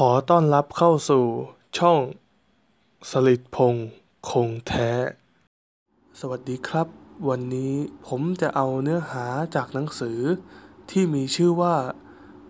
[0.00, 1.24] ขอต้อนรับเข้าสู่
[1.78, 1.98] ช่อง
[3.10, 3.74] สลิดพง
[4.30, 4.90] คงแท้
[6.20, 6.86] สวัสดีครับ
[7.28, 7.74] วันนี้
[8.06, 10.18] ผมจะเอาเนื้อหาจากหนังสือ
[10.90, 11.76] ที่มีชื่อว่า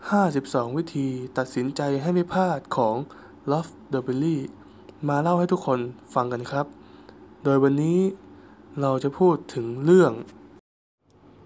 [0.01, 2.96] 52 วิธีตัดสินใจให้ไม่พลาดของ
[3.51, 4.38] Love d e b e l l y
[5.08, 5.81] มาเล่าให้ทุกคน
[6.15, 6.67] ฟังกันครับ
[7.45, 7.99] โดยวันนี้
[8.81, 10.13] เราจะพูดถึงเรื่อง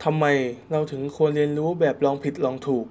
[0.05, 0.25] ทำไม
[0.71, 2.87] เราถึงควรเรียนรู้แบบลองผิดลองถูก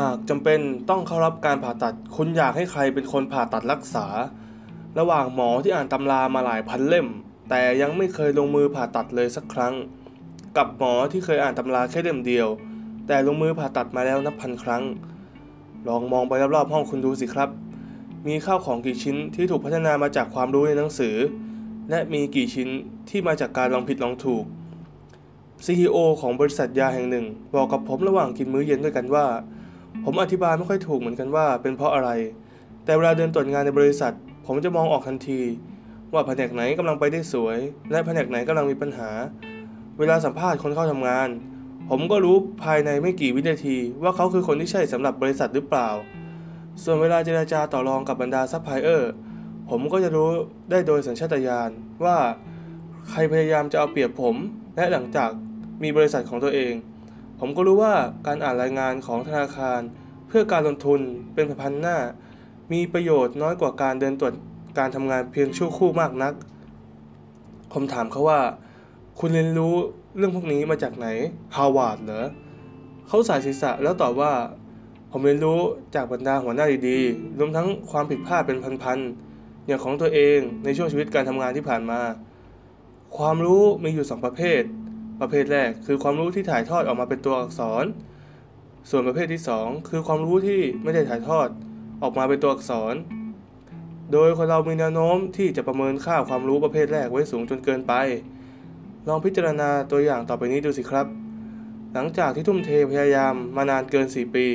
[0.00, 4.06] หากจำเป็นต้องเข้ารับการผ่าตัด คุณอยากให้ใครเป็นคนผ่าตัดรักษา
[4.98, 7.06] ระหว่างหมอที่อ่านตำรามาหลายพันเล่ม
[7.50, 9.74] แต่ยังไม่เคยลงมือผ่าตัดเลยสักครั้ง
[10.56, 12.48] กับหมอที่เคยอ่านตำราแค่เล่มเดียว
[13.06, 14.84] แต่ลงมือผ่าตัดมาแล้วนับพันครั้ง
[15.88, 17.50] ลองมองไปรอบๆห้องคุณดูสิครับ
[18.26, 21.16] มีข้าวของกี่ชิ้นที่ถูกพัฒนามาจากความรู้ในหนังสือ
[21.90, 22.68] และมีกี่ชิ้น
[23.08, 24.44] ที่มาจากการลองผิดลองถูก
[25.64, 29.26] CEO ของบริษัทยาแห่งหนึ่ง บอกกับผมระหว่างกินมื้อเย็นด้วยกันว่า
[30.04, 32.10] ผมอธิบายไม่ค่อยถูกเหมือนกันว่าเป็นเพราะอะไร
[32.84, 34.14] แต่เวลาเดินตรวจงานในบริษัท
[34.46, 35.40] ผมจะมองออกทันที
[36.12, 37.58] ว่าแผนกไหนกำลังไปได้สวย
[37.90, 39.10] และแผนกไหนกำลังมีปัญหา
[39.98, 41.28] เวลาสัมภาษณ์คนเข้าทำงาน
[41.90, 45.88] ผมก็รู้ภายในไม่กี่วินาที ว่าเขาคือคนที่ใช่สำหรับบริษัทหรือเปล่า
[46.82, 49.12] ส่วนเวลาเจรจาต่อรองกับบรรดาซัพพลายเออร์
[49.70, 50.28] ผมก็จะรู้
[50.70, 51.70] ได้โดยสัญชาตญาณ
[52.04, 52.16] ว่า
[53.10, 54.36] ใครพยายามจะเอาเปรียบผม
[54.76, 55.30] และหลังจาก
[55.82, 56.72] มีบริษัทของตัวเอง
[57.40, 57.94] ผมก็รู้ว่า
[58.26, 59.80] การอ่านรายงานของธนาคาร
[60.28, 61.00] เพื่อการลงทุน
[61.34, 61.98] เป็นพันหน้า
[62.72, 64.34] มีประโยชน์น้อยกว่าการเดินตรวจ
[64.78, 66.32] การทำงานเพียงชั่วครู่มากนัก
[67.72, 68.40] ผมถามเขาว่า
[69.18, 69.74] คุณเรียนรู้
[70.16, 71.06] เรื่องพวกนี้มาจากไหน
[71.54, 72.26] ฮาวาดเหรอ
[73.08, 74.32] เขาสายศีรษะแล้วตอบว่า
[75.10, 75.60] ผมเรียนรู้
[75.94, 82.00] จากบรรดาหัวหน้าดีๆ รวมทั้งความผิดพลาดเป็นพันๆอย่างของตัวเองในช่วงชีวิตการทำงานที่ผ่านมา
[83.16, 84.62] ความรู้มีอยู่สองประเภท
[85.20, 87.84] ประเภทแรกคือความรู้ที่ถ่ายทอดออกมาเป็นตัวอักษร
[88.90, 91.48] ส่วนประเภทที่ 2 คือความรู้ที่ไม่ได้ถ่ายทอด
[92.02, 92.94] ออกมาเป็นตัวอักษร
[94.12, 97.92] โดยคนเรามีแนวโน้มที่จะประเมินค่าความรู้ประเภทแรกไว้สูงจนเกินไป
[99.08, 101.06] ลองพิจารณาตัวอย่างต่อไปนี้ดูสิครับ
[101.92, 104.46] หลังจากที่ทุ่มเทพยายามมานานเกิน 4 ปี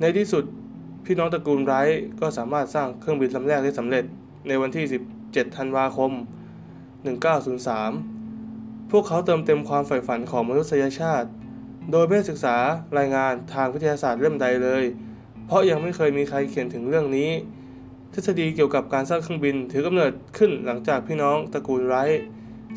[0.00, 0.44] ในที่สุด
[1.04, 4.04] พี่น้องตระกูลไรท์ก็สามารถสร้างเครื่องบินลำแรกได้สำเร็จ
[4.48, 4.84] ในวันที่
[5.20, 6.10] 17 ธันวาคม
[7.16, 8.15] 1903
[8.90, 11.28] พวกเขาเติมเต็มความใฝ่ฝันของมนุษยชาติ
[11.90, 12.56] โดยไม่ศึกษา
[12.98, 14.84] รายงานทางวิทยาศาสตร์เล่มใดเลย
[15.46, 17.30] เพราะยังไม่เคยมีใครเขียนถึงเรื่องนี้
[18.12, 22.22] ทฤษฎีเกี่ยวกับการสร้างเครื่องบินถือกำเนิดขึ้นหลังจากพี่น้องตระกูลไรท์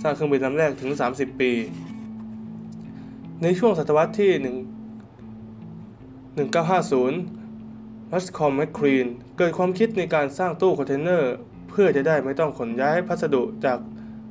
[0.02, 1.52] สร้างเครื่องบินลำแรกถึง 30 ปี
[3.44, 4.46] ในช่วงทศวรรษที่ 1
[6.40, 11.34] 1950 มัลคอมแมคลีนเกิดความคิดในการสร้างตู้คอนเทนเนอร์
[11.70, 13.80] เพื่อจะได้ไม่ต้องขนย้ายพัสดุจาก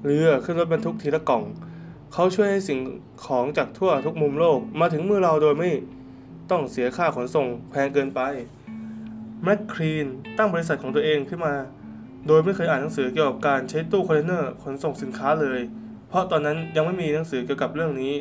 [0.04, 1.42] เรือขึ้นรถบรรทุกทีละกล่อง
[2.12, 2.80] เขาช่วยให้สิ่ง
[3.26, 5.70] ของจากทั่วทุกมุมโลกมาถึงมือเราโดยไม่
[6.50, 8.20] ต้องเสียค่าขนส่งแพงเกินไป
[9.44, 10.06] แมคลีน
[10.38, 11.54] ตั้งบริษัทของตัวเองขึ้นมา
[12.26, 15.60] โดยไม่เคยอ่านหนังสือเกี่ยวกับการใช้ตู้คอนเทนเนอร์ขนส่งสินค้าเลย
[16.08, 18.14] เพราะตอนนั้นยังไม่มีหนังสือเกี่ยวกับเรื่องนี้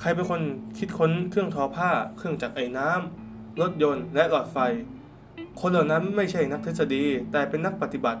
[0.00, 0.40] ใครเป็นคน
[0.78, 4.58] คิดค้นเครื่องทอผ้า เครื่องจักรไอ้น้ำรถยนต์และหลอดไฟ
[5.60, 8.20] คนเหล่านั้นไม่ใช่นักทฤษฎีแต่เป็นนักปฏิบัติ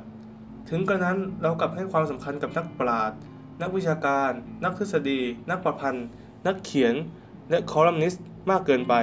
[0.70, 3.18] ถึงกระนั้นเรากลับให้ความสำคัญกับนักปราชญ์
[3.62, 4.30] นักวิชาการ
[4.64, 6.06] นักทฤษฎี นักประพันธ์
[6.46, 6.94] นักเขียน
[7.50, 8.94] และคอลัมนิสต์มากเกินไป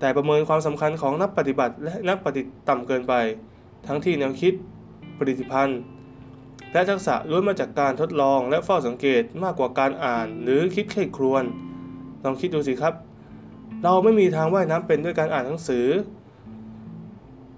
[0.00, 3.14] แต่ประเมินความสำคัญของนักปฏิบัติและนักปฏิต่ำเกินไป
[3.86, 4.54] ทั้งที่แนวคิด
[5.18, 5.78] ผลิตภัณฑ์
[6.72, 11.44] และทักษะล้วนมาจากการทดลองและเฝ้าสังเกตมากกว่าการอ่าน หรือคิดไข้ครวน
[12.24, 12.94] ลองคิดดูสิครับ
[13.82, 15.86] เราไม่มีทางว่ายน้ำเป็นด้วยการอ่านหนังสือ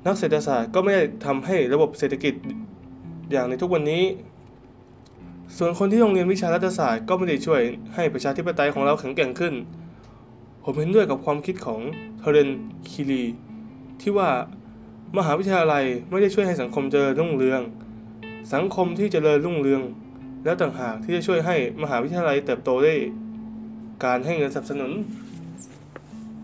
[0.06, 2.34] นักเศรษฐศาสตร์ก็ไม่ได้ทำให้ระบบเศรษฐกิจ
[3.30, 4.02] อย่างในทุกวันนี้
[5.58, 7.60] ส่วนคนที่โรงเรียนวิชารัฐศาสตร์ก็ไม่ได้ช่วย
[7.94, 9.54] ให้ประชาธิปไตยของเราแข็งแกร่งขึ้น
[10.64, 11.80] ผมเห็นด้วยกับความคิดของ
[12.18, 12.48] เทเรน
[12.90, 13.24] คิรี
[14.00, 14.30] ที่ว่า
[15.18, 17.60] มหาวิทยาลัยไม่ได้ช่วยให้สังคมเจริญรุ่งเรือง
[18.54, 19.82] สังคมที่เจริญรุ่งเรือง
[20.44, 22.94] แล้วต่างหากที่จะช่วยให้มหาวิทยาลัยเติบโตได้
[24.04, 24.92] การให้เงินสนับสนุน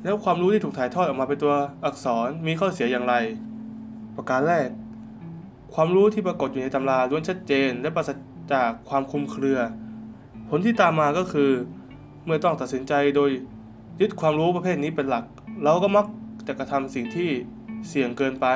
[0.04, 1.54] แล้วความรู้ที่ถูกถ่ายทอดออกมาเป็นตัว
[1.84, 3.14] อักษรมีข้อเสียอย่างไร
[4.16, 4.68] ประการแรก
[5.74, 8.04] ความรู้ที่ปรากฏอยู่ในตำราล้วนชัดเจน และปรา
[8.52, 9.58] จากความคุมเครือ
[10.48, 11.50] ผลที่ตามมาก็คือ
[12.24, 13.30] เมื่อต้องตัดสินใจโดย
[14.00, 15.24] ยึดความรู้ประเภทนี้เป็นหลัก
[15.64, 16.06] เราก็มัก
[16.46, 17.30] จะกระทำสิ่งที่
[17.88, 18.46] เสี่ยงเกินไป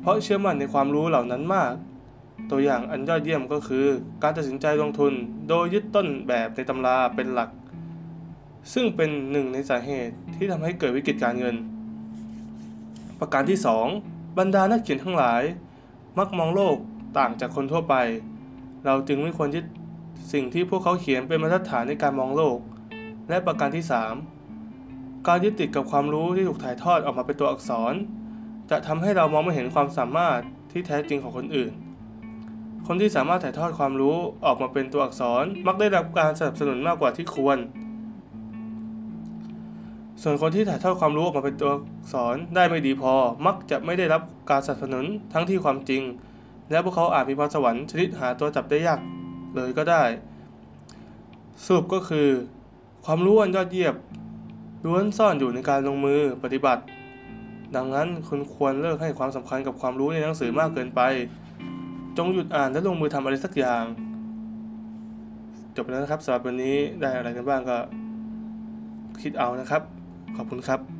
[0.00, 1.72] เพราะเชื่อมั่นในความรู้เหล่านั้นมาก
[2.50, 3.86] ตัวอย่างอันยอดเยี่ยมก็คือ
[4.22, 5.12] การตัดสินใจลงทุน
[5.48, 7.50] โดยยึดต้นแบบในตำราเป็นหลัก
[8.72, 11.56] ซึ่งเป็นหนึ่งในสาเหตุที่ทำให้เกิดวิกฤตการเงิน
[13.20, 13.58] ประการที่
[13.98, 15.42] 2 บรรดานักเขียนทั้งหลาย
[16.18, 16.76] มักมองโลก
[17.18, 17.94] ต่างจากคนทั่วไป
[18.84, 19.64] เราจึงไม่ควรยึด
[20.32, 22.58] สิ่งที่พวกเขาเขียนเป็นมาตรฐานในการมองโลก
[23.28, 23.84] และประการที่
[24.56, 27.94] 3 การยึดติดกับความรู้ที่ถูกถ่ายทอดออกมาเป็นตัวอักษร
[28.70, 30.38] จะทำให้เรามองไม่เห็นความสามารถ
[30.70, 31.72] ที่แท้จริงของคนอื่น
[32.86, 37.58] คนที่สามารถถ่ายทอดความรู้ออกมาเป็นตัวอักษรมักได้รับการสนับสนุนมากกว่าที่ควร
[40.22, 43.14] ส่วนคนที่ถ่ายทอดความรู้ออกมาเป็นตัวอักษรได้ไม่ดีพอ
[43.46, 46.02] มักจะไม่ได้รับการสนับสนุนทั้งที่ความจริง
[46.70, 49.00] และพวกเขาอาจมีพรสวรรค์ชนิดหาตัวจับได้ยาก
[49.54, 50.02] เลยก็ได้
[51.64, 52.28] สรุปก็คือ
[53.04, 53.94] ความรู้อันยอดเยี่ยม
[54.84, 56.82] ล้วนซ่อนอยู่ในการลงมือปฏิบัติ
[57.76, 61.00] ดังนั้นคุณควรเลิกให้ความสำคัญกับความรู้ในหนังสือมากเกินไป
[62.18, 63.84] จงหยุดอ่านและลงมือทำอะไรสักอย่าง
[65.76, 67.78] จบแล้วนะครับสำหรับวันนี้ได้อะไรกันบ้างก็
[69.22, 69.82] คิดเอานะครับ
[70.36, 70.95] ขอบคุณครับ